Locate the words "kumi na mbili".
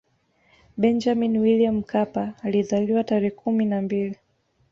3.31-4.17